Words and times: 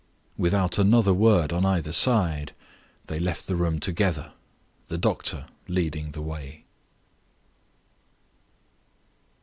Without 0.35 0.79
another 0.79 1.13
word 1.13 1.53
on 1.53 1.63
either 1.63 1.91
side, 1.91 2.53
they 3.05 3.19
left 3.19 3.45
the 3.45 3.55
room 3.55 3.79
together 3.79 4.33
the 4.87 4.97
doctor 4.97 5.45
leading 5.67 6.09
the 6.13 6.23
way. 6.23 6.65